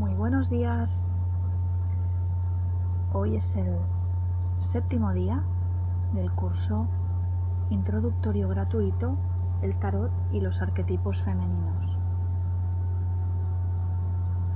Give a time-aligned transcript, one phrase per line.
[0.00, 1.04] Muy buenos días.
[3.12, 3.76] Hoy es el
[4.72, 5.42] séptimo día
[6.14, 6.86] del curso
[7.68, 9.18] introductorio gratuito
[9.60, 11.98] El tarot y los arquetipos femeninos.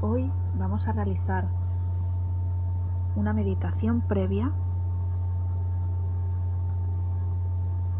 [0.00, 1.44] Hoy vamos a realizar
[3.14, 4.50] una meditación previa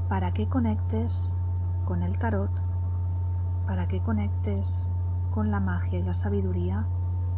[0.09, 1.13] para que conectes
[1.85, 2.51] con el tarot,
[3.67, 4.89] para que conectes
[5.35, 6.87] con la magia y la sabiduría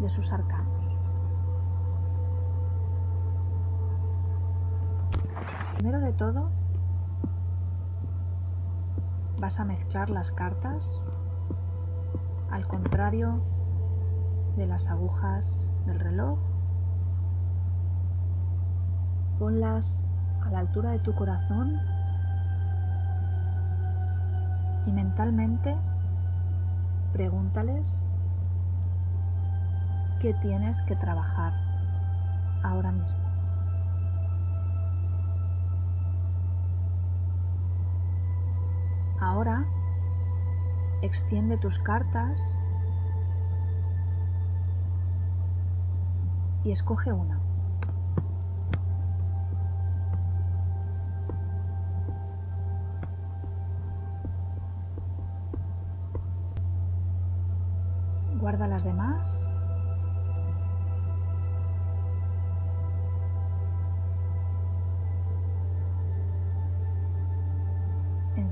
[0.01, 0.79] de sus arcanos.
[5.75, 6.51] Primero de todo,
[9.39, 10.85] vas a mezclar las cartas
[12.51, 13.41] al contrario
[14.57, 15.45] de las agujas
[15.87, 16.39] del reloj.
[19.39, 19.87] Ponlas
[20.45, 21.79] a la altura de tu corazón
[24.87, 25.77] y mentalmente
[27.13, 27.85] pregúntales
[30.21, 31.53] qué tienes que trabajar
[32.63, 33.29] ahora mismo.
[39.21, 39.65] Ahora
[41.03, 42.39] extiende tus cartas
[46.65, 47.41] y escoge una.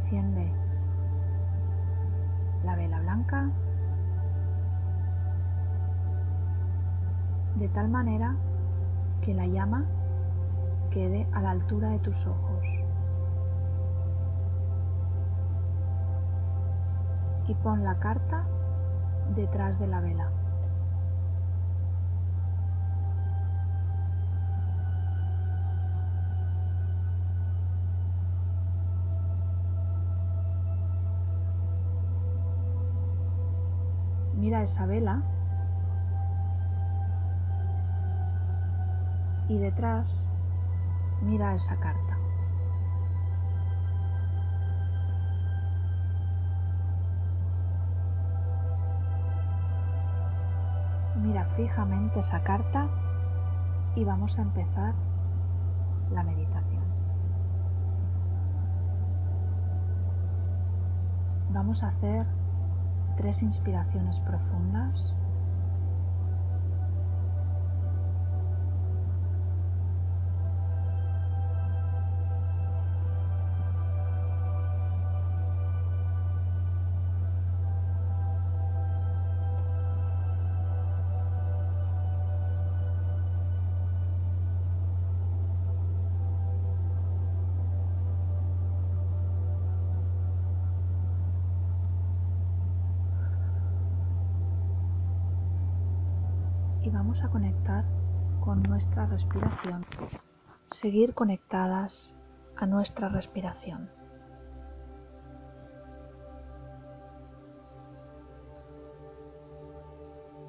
[0.06, 0.52] Enciende
[2.64, 3.50] la vela blanca
[7.56, 8.36] de tal manera
[9.22, 9.84] que la llama
[10.92, 12.64] quede a la altura de tus ojos.
[17.48, 18.44] Y pon la carta
[19.34, 20.30] detrás de la vela.
[34.62, 35.22] Esa vela
[39.48, 40.08] y detrás
[41.22, 42.16] mira esa carta.
[51.22, 52.88] Mira fijamente esa carta
[53.94, 54.94] y vamos a empezar
[56.12, 56.82] la meditación.
[61.50, 62.26] Vamos a hacer
[63.16, 65.14] tres inspiraciones profundas.
[96.96, 97.84] Vamos a conectar
[98.40, 99.84] con nuestra respiración.
[100.80, 101.92] Seguir conectadas
[102.56, 103.90] a nuestra respiración.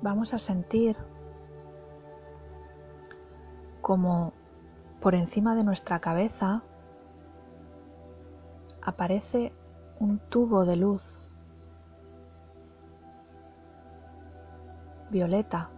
[0.02, 0.96] Vamos a sentir
[3.82, 4.32] como
[5.02, 6.62] por encima de nuestra cabeza
[8.82, 9.52] aparece
[10.00, 11.02] un tubo de luz
[15.10, 15.72] violeta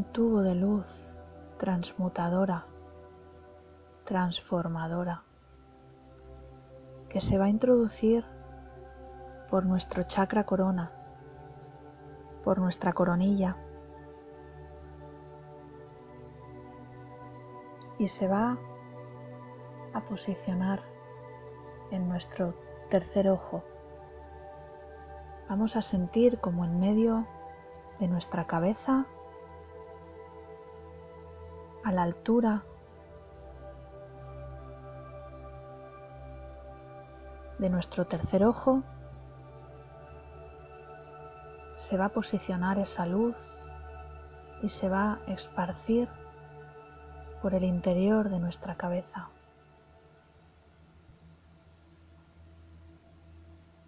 [0.00, 0.86] un tubo de luz
[1.58, 2.64] transmutadora,
[4.06, 5.20] transformadora,
[7.10, 8.24] que se va a introducir
[9.50, 10.90] por nuestro chakra corona,
[12.44, 13.58] por nuestra coronilla,
[17.98, 18.56] y se va
[19.92, 20.80] a posicionar
[21.90, 22.54] en nuestro
[22.88, 23.62] tercer ojo.
[25.50, 27.26] Vamos a sentir como en medio
[27.98, 29.04] de nuestra cabeza
[31.84, 32.62] a la altura
[37.58, 38.82] de nuestro tercer ojo
[41.88, 43.36] se va a posicionar esa luz
[44.62, 46.08] y se va a esparcir
[47.42, 49.28] por el interior de nuestra cabeza.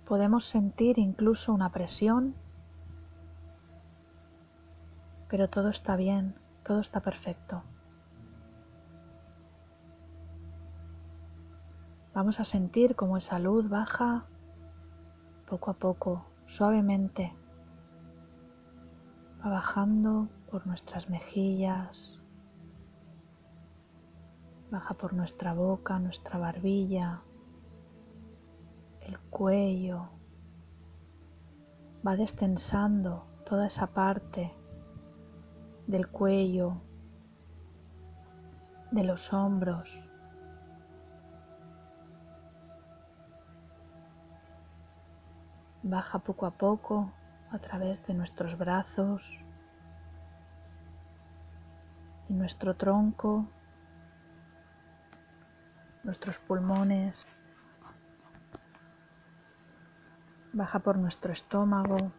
[0.07, 2.35] Podemos sentir incluso una presión,
[5.29, 6.35] pero todo está bien,
[6.65, 7.63] todo está perfecto.
[12.15, 14.27] Vamos a sentir cómo esa luz baja
[15.49, 16.27] poco a poco,
[16.59, 17.33] suavemente,
[19.41, 21.97] va bajando por nuestras mejillas,
[24.71, 27.23] baja por nuestra boca, nuestra barbilla,
[29.01, 30.09] el cuello,
[32.07, 34.53] va destensando toda esa parte
[35.87, 36.77] del cuello,
[38.91, 39.89] de los hombros.
[45.85, 47.13] Baja poco a poco
[47.51, 49.21] a través de nuestros brazos
[52.29, 53.45] y nuestro tronco,
[56.05, 57.27] nuestros pulmones.
[60.53, 62.13] Baja por nuestro estómago,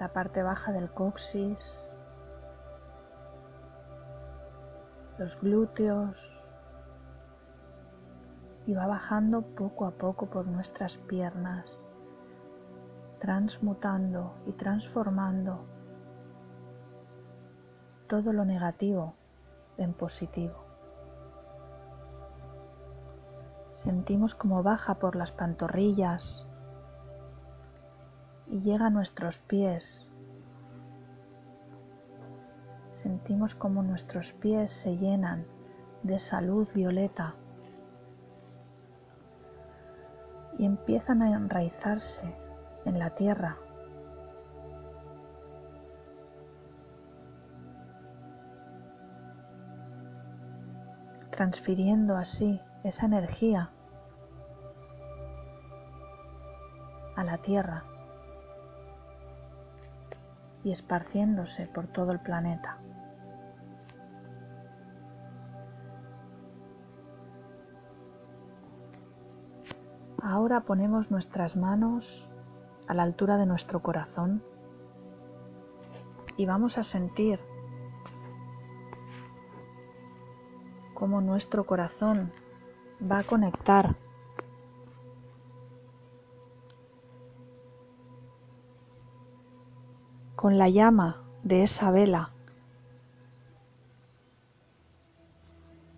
[0.00, 1.58] la parte baja del coxis,
[5.18, 6.35] los glúteos
[8.66, 11.64] y va bajando poco a poco por nuestras piernas,
[13.20, 15.64] transmutando y transformando
[18.08, 19.14] todo lo negativo
[19.78, 20.64] en positivo.
[23.84, 26.46] Sentimos como baja por las pantorrillas
[28.48, 30.06] y llega a nuestros pies
[33.06, 35.46] sentimos como nuestros pies se llenan
[36.02, 37.34] de esa luz violeta
[40.58, 42.34] y empiezan a enraizarse
[42.84, 43.56] en la tierra.
[51.36, 53.68] transfiriendo así esa energía
[57.14, 57.84] a la tierra
[60.64, 62.78] y esparciéndose por todo el planeta.
[70.46, 72.06] Ahora ponemos nuestras manos
[72.86, 74.44] a la altura de nuestro corazón
[76.36, 77.40] y vamos a sentir
[80.94, 82.30] cómo nuestro corazón
[83.02, 83.96] va a conectar
[90.36, 92.30] con la llama de esa vela.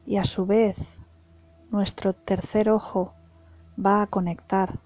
[0.07, 0.79] Y a su vez
[1.71, 3.13] nuestro tercer ojo
[3.79, 4.81] va a conectar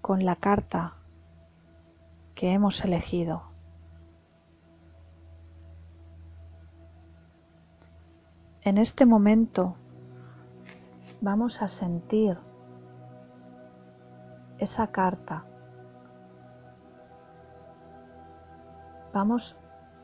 [0.00, 0.94] con la carta
[2.34, 3.42] que hemos elegido.
[8.62, 9.76] En este momento
[11.20, 12.38] vamos a sentir
[14.58, 15.44] esa carta.
[19.12, 19.56] Vamos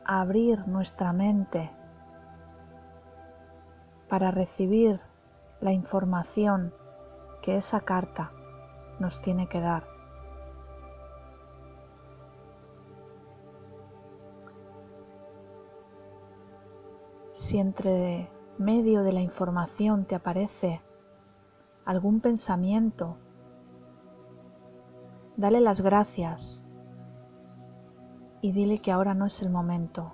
[0.05, 1.71] a abrir nuestra mente
[4.07, 4.99] para recibir
[5.61, 6.73] la información
[7.41, 8.31] que esa carta
[8.99, 9.83] nos tiene que dar.
[17.47, 20.81] Si entre medio de la información te aparece
[21.85, 23.17] algún pensamiento,
[25.37, 26.59] dale las gracias
[28.41, 30.13] y dile que ahora no es el momento.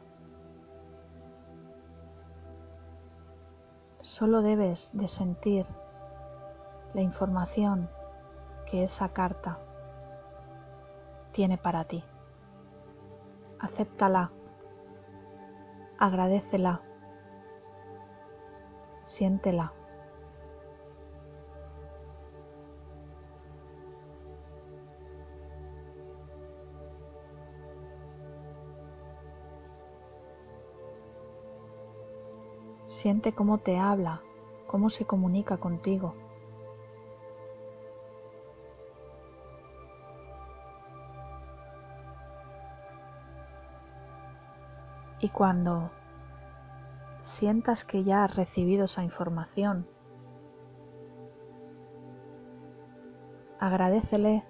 [4.01, 5.65] Solo debes de sentir
[6.95, 7.89] la información
[8.71, 9.59] que esa carta
[11.33, 12.01] tiene para ti.
[13.59, 14.31] Acéptala,
[15.97, 16.81] agradecela,
[19.07, 19.73] siéntela.
[32.87, 34.21] Siente cómo te habla,
[34.65, 36.24] cómo se comunica contigo.
[45.19, 45.91] Y cuando
[47.39, 49.87] sientas que ya has recibido esa información,
[53.59, 54.43] agradecele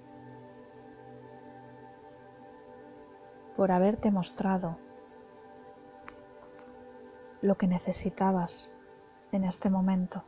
[3.56, 4.78] por haberte mostrado
[7.42, 8.52] lo que necesitabas
[9.32, 10.24] en este momento.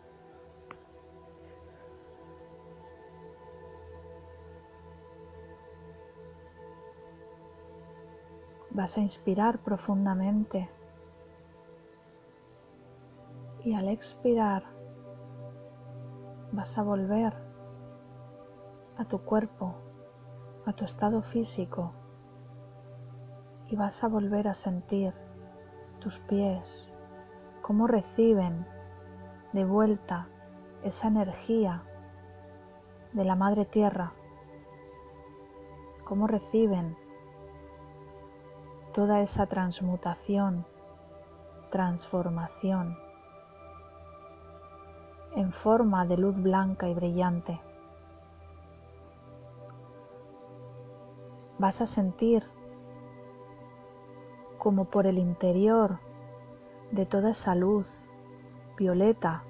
[8.77, 10.69] Vas a inspirar profundamente.
[13.65, 14.65] Y al expirar
[16.51, 17.34] vas a volver
[19.00, 19.74] a tu cuerpo,
[20.67, 21.91] a tu estado físico
[23.67, 25.12] y vas a volver a sentir
[26.00, 26.88] tus pies,
[27.63, 28.63] cómo reciben
[29.53, 30.27] de vuelta
[30.84, 31.81] esa energía
[33.13, 34.13] de la Madre Tierra,
[36.05, 36.96] cómo reciben
[38.98, 40.66] toda esa transmutación,
[41.70, 42.98] transformación
[45.36, 47.62] en forma de luz blanca y brillante.
[51.60, 52.44] Vas a sentir
[54.58, 56.00] como por el interior
[56.89, 57.86] de toda esa luz
[58.80, 59.44] violeta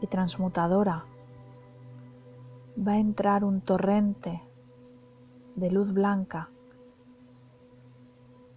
[0.00, 1.06] y transmutadora
[2.78, 4.40] va a entrar un torrente
[5.56, 6.50] de luz blanca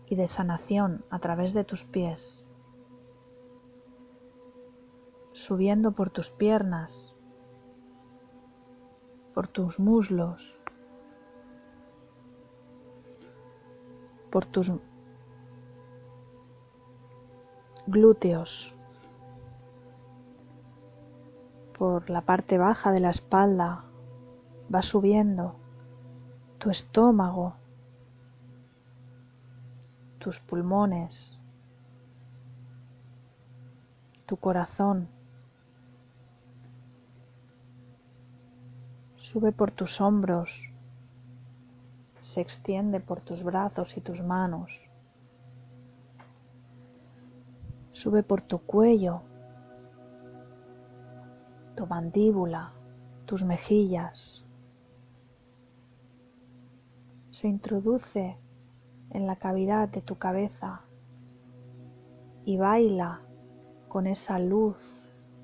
[0.10, 2.44] y de sanación a través de tus pies,
[5.34, 7.14] subiendo por tus piernas,
[9.34, 10.42] por tus muslos,
[14.32, 14.72] por tus
[17.86, 18.74] glúteos,
[21.78, 23.86] por la parte baja de la espalda,
[24.74, 25.56] va subiendo
[26.58, 27.56] tu estómago,
[30.28, 31.40] tus pulmones,
[34.26, 35.08] tu corazón.
[39.32, 40.50] Sube por tus hombros,
[42.24, 44.70] se extiende por tus brazos y tus manos.
[47.94, 49.22] Sube por tu cuello,
[51.78, 52.74] tu mandíbula,
[53.26, 54.44] tus mejillas.
[57.32, 58.38] Se introduce
[59.12, 60.82] en la cavidad de tu cabeza
[62.46, 63.22] y baila
[63.88, 64.78] con esa luz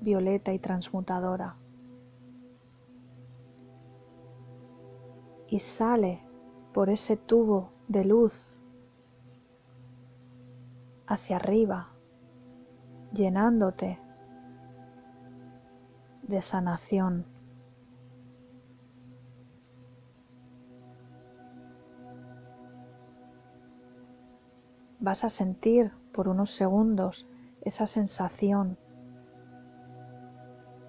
[0.00, 1.56] violeta y transmutadora.
[5.48, 6.20] Y sale
[6.72, 8.32] por ese tubo de luz
[11.06, 11.88] hacia arriba,
[13.12, 13.98] llenándote
[16.22, 17.33] de sanación.
[25.04, 27.26] Vas a sentir por unos segundos
[27.60, 28.78] esa sensación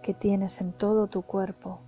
[0.03, 1.81] que tienes en todo tu cuerpo.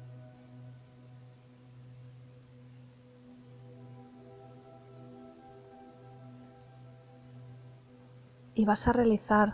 [8.55, 9.53] Y vas a realizar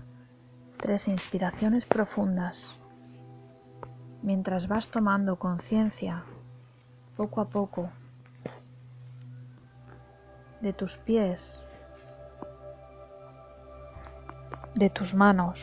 [0.82, 2.58] tres inspiraciones profundas
[4.24, 6.24] mientras vas tomando conciencia
[7.15, 7.92] poco a poco
[10.62, 11.62] de tus pies,
[14.75, 15.60] de tus manos,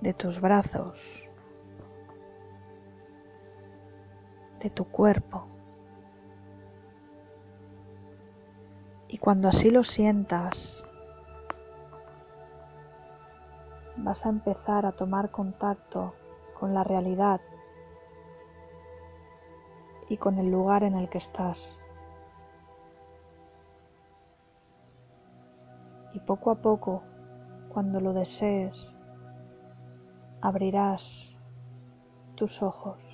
[0.00, 0.96] de tus brazos,
[4.62, 5.46] de tu cuerpo.
[9.08, 10.56] Y cuando así lo sientas,
[13.96, 16.14] vas a empezar a tomar contacto
[16.58, 17.40] con la realidad
[20.08, 21.79] y con el lugar en el que estás.
[26.30, 27.02] Poco a poco,
[27.70, 28.76] cuando lo desees,
[30.40, 31.02] abrirás
[32.36, 33.09] tus ojos.